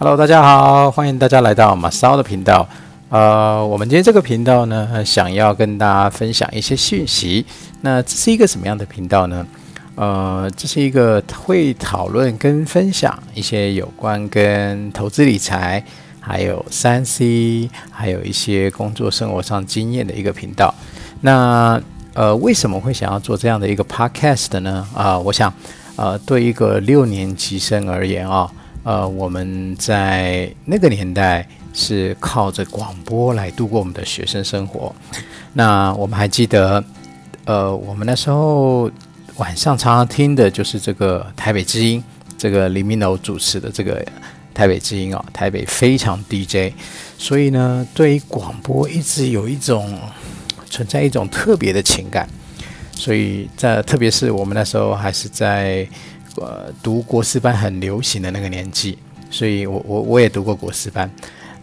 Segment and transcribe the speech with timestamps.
[0.00, 2.68] Hello，大家好，欢迎大家来到马骚的频道。
[3.08, 7.44] 呃，我们今天这个频道呢，想要跟大家分享一些讯息。
[7.80, 9.44] 那这是一个什么样的频道呢？
[9.96, 15.82] 呃，这是一个会讨论跟分享一些有关跟投资理财，
[16.20, 20.72] 还有三 C，还有一些工作生活上经验的一个频道。
[21.22, 21.82] 那
[22.14, 24.86] 呃，为什么会想要做这样的一个 Podcast 呢？
[24.94, 25.52] 啊，我想，
[25.96, 28.48] 呃，对一个六年级生而言啊。
[28.88, 34.94] 呃，我们在那个年代是靠着广播来度过我们的学生生活。
[35.52, 36.82] 那我们还记得，
[37.44, 38.90] 呃，我们那时候
[39.36, 42.02] 晚上常常听的就是这个台北之音，
[42.38, 44.02] 这个李明楼主持的这个
[44.54, 46.72] 台北之音啊，台北非常 DJ。
[47.18, 49.98] 所以呢，对于广播一直有一种
[50.70, 52.26] 存在一种特别的情感。
[52.92, 55.86] 所以在特别是我们那时候还是在。
[56.40, 58.98] 呃，读国师班很流行的那个年纪，
[59.30, 61.10] 所以我我我也读过国师班。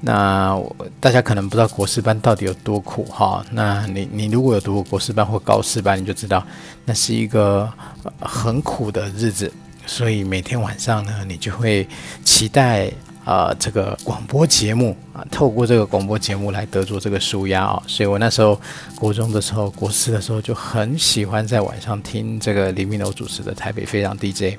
[0.00, 0.60] 那
[1.00, 3.44] 大家可能不知道国师班到底有多苦哈。
[3.52, 6.44] 那你你如果有读过国师班或高师班，你就知道
[6.84, 7.72] 那是一个
[8.20, 9.50] 很苦的日子。
[9.86, 11.86] 所以每天晚上呢，你就会
[12.24, 12.90] 期待。
[13.24, 18.60] 啊，这个广播节目啊，透过这个广播节目来得做这个舒压啊，所以我那时候
[18.94, 24.58] 国中的时候，国四的时候就很喜欢在晚上听这个李明楼主持的台北飞扬 DJ。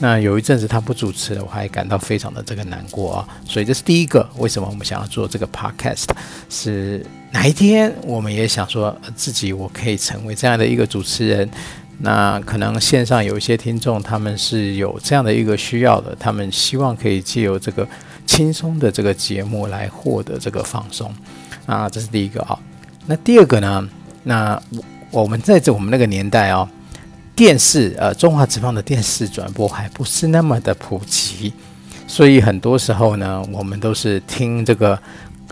[0.00, 3.28] 那有一阵子他不主持了，我还感到非常的这个难过啊。
[3.44, 6.06] 所以这是第一个，为什么我们想要做这个 podcast？
[6.48, 11.50] 是哪一天我们也想说自己我可以成为这样的一个主持人？
[12.00, 17.86] 那可能线上有一些听众，他们是有这样的一个需要的，他们希望可以借由这个
[18.24, 21.12] 轻松的这个节目来获得这个放松
[21.66, 22.56] 啊，这是第一个啊。
[23.06, 23.88] 那第二个呢？
[24.22, 26.68] 那我我们在这我们那个年代哦，
[27.34, 31.52] 电视呃中华职棒的电视转播还不是那么的普及，
[32.06, 34.96] 所以很多时候呢，我们都是听这个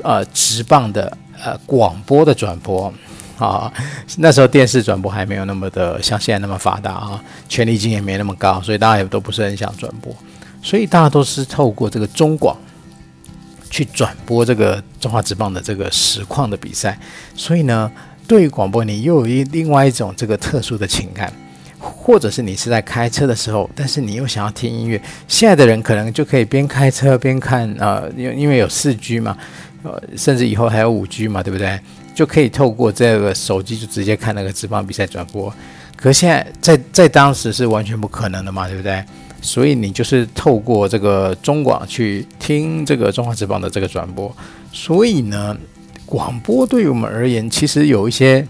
[0.03, 2.92] 呃职棒的呃广播的转播。
[3.38, 3.72] 啊，
[4.16, 10.14] 那时候电视转播还没有那么的像现在那么发达啊，权利金也没那么高，所以大家也都不是很想转播，
[10.62, 12.56] 所以大家都是透过这个中广
[13.69, 16.98] 去转播这个中华职棒的这个实况的比赛。
[17.34, 17.91] 所以呢，
[18.26, 21.30] 对于广播，你又有一另外一种这个特殊的情感，
[21.78, 24.98] 或者是你是在开车的时候，但是你又想要听音乐。
[25.28, 29.36] 现在的人可能就可以边开车边看啊，因因为有四 G 嘛，
[29.82, 31.78] 呃，甚至以后还有五 G 嘛，对不对？
[32.16, 35.53] 就可以透过这个手机就直接看那个职棒比赛转播，
[35.94, 39.04] 可现在在在当时是完全不可能的嘛，对不对？
[39.43, 44.34] 所以你就是透过这个中广去听这个中华职棒的这个转播，
[44.72, 45.54] 所以呢，
[46.06, 48.48] 广播对于我们而言其实有一些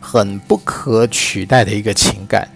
[0.00, 2.48] 很不可取代的一个情感。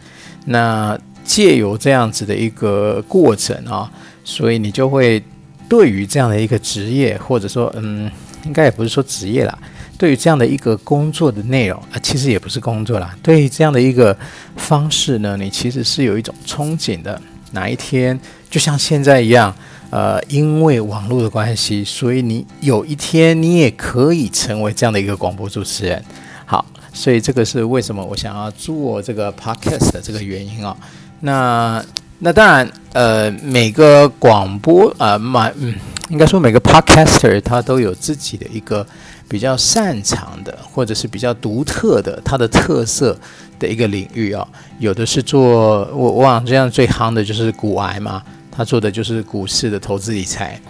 [0.47, 3.89] 那借由这样子的一个过程啊，
[4.25, 5.23] 所以你就会
[5.69, 8.11] 对于这样的一个职业，或者说嗯，
[8.45, 9.59] 应该也不是说职业啦。
[9.99, 13.17] 对于这样的一个工作的内容啊，其实也不是工作啦。
[13.23, 14.17] 对于这样的一个
[14.57, 17.21] 方式呢，你其实是有一种憧憬的。
[17.55, 19.55] 哪一天就像现在一样，
[19.91, 26.03] 呃，因为网络的关系，所以你有一天你也可以成为这样的一个广播主持人。
[26.47, 26.65] 好，
[26.95, 30.75] 所以这个是为什么我想要做这个 podcast 的这个原因啊。
[31.21, 31.85] 那
[32.21, 35.75] 那当然，呃，每个广播啊，买嗯，
[36.13, 38.87] 应该说每个 podcaster 他都有自己的一个。
[39.29, 43.19] 比较擅长的，或者是比较独特的，它的特色
[43.59, 44.47] 的一个领域啊，
[44.79, 50.61] 有的是做我我往这样最夯的就是股癌嘛，他做的就是股市的投资理财，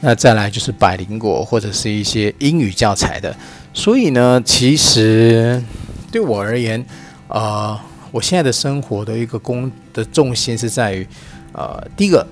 [0.00, 3.36] 那再来就是百灵果或者是一些英语教材的，
[3.74, 5.62] 所以呢，其实
[6.10, 6.82] 对我而言，
[7.28, 7.78] 呃，
[8.10, 11.06] 我现在的生活的一个工的重心是在于，
[11.52, 12.26] 呃，第一个，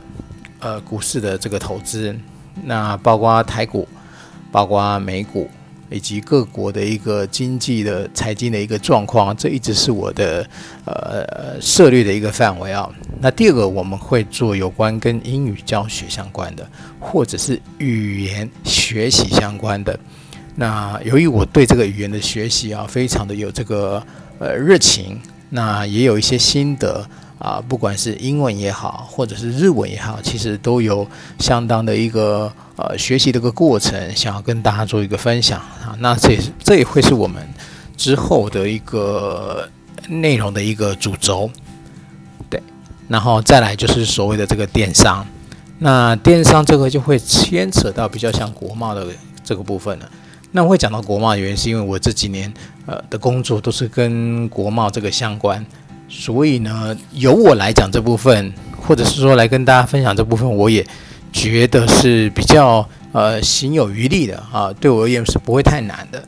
[0.60, 2.16] 呃，股市的这个投资，
[2.62, 3.88] 那包括台股，
[4.52, 5.50] 包括美股。
[5.90, 10.44] 以及各国的一个经济的财经的一个状况，这一直是我的
[10.86, 12.90] 呃涉猎的一个范围啊。
[13.20, 16.66] 那第二个，我们会做有关跟英语教学相关的，
[16.98, 19.96] 或者是语言学习相关的。
[20.56, 24.02] 那由于我对这个语言的学习啊，非常的有这个
[24.40, 25.20] 呃热情，
[25.50, 27.06] 那也有一些心得。
[27.38, 31.06] 啊，不管是英文也好，或者是日文也好，其实都有
[31.40, 35.94] 相当的一个呃学习的一个过程，想要跟大家做一个分享啊。
[35.98, 37.46] 那这也是这也会是我们
[37.96, 39.68] 之后的一个
[40.08, 41.50] 内容的一个主轴，
[42.48, 42.62] 对。
[43.08, 45.26] 然后再来就是所谓的这个电商，
[45.80, 49.08] 那电商这个就会牵扯到比较像国贸的
[49.42, 50.08] 这个部分了。
[50.52, 52.50] 那我会讲到国贸的原因，是因为我这几年
[52.86, 55.64] 呃的工作都是跟国贸这个相关。
[56.08, 60.86] 所以呢，由我来讲这部分，或者是说来跟大家分享这部分，我也
[61.32, 66.22] 觉得是比较呃行有余力的啊，对我而言是不会太难的。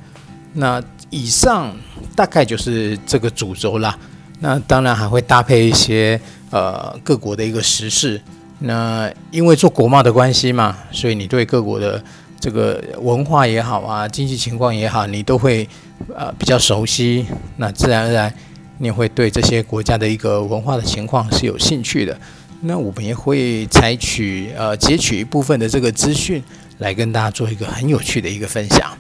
[0.54, 1.76] 那以上
[2.14, 3.96] 大概就是这个主轴啦。
[4.40, 6.20] 那当然还会搭配一些
[6.50, 8.20] 呃各国的一个时事。
[8.58, 12.02] 那因为做国贸的关系嘛，所以你对各国的
[12.40, 15.68] 这个文化也好啊，经济情况也好，你都会
[16.14, 17.26] 呃比较熟悉。
[17.56, 18.34] 那自然而然，
[18.78, 22.18] 你会对这些国家的一个文化的情况是有兴趣的。
[22.62, 26.42] 那我们也会采取呃截取一部分的这个资讯
[26.78, 28.90] 来跟大家做一个很有趣的一个分享。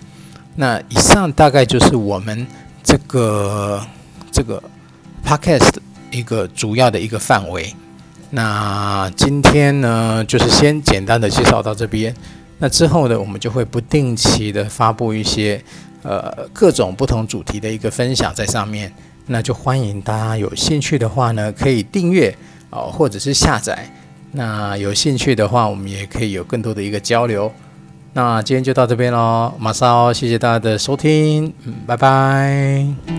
[0.56, 2.46] 那以上大概就是我们
[2.82, 3.84] 这个
[4.30, 4.62] 这个
[5.24, 5.76] podcast
[6.10, 7.74] 一个主要的一个范围。
[8.30, 12.14] 那今天呢，就是先简单的介绍到这边。
[12.58, 15.62] 那之后呢，我们就会不定期的发布一些
[16.02, 18.92] 呃各种不同主题的一个分享在上面。
[19.26, 22.34] 那就欢迎大家有兴趣的话呢，可以订阅
[22.70, 23.90] 哦，或者是下载。
[24.32, 27.50] 那有兴趣的话，我们也可以有更多的一个交流。
[28.12, 33.15] 那今天就到这边喽，马上谢谢大家的收听，嗯，拜拜。